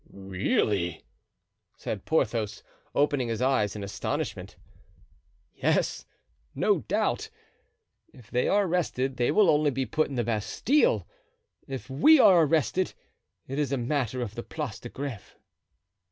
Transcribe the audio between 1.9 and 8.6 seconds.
Porthos, opening his eyes in astonishment. "Yes, no doubt. If they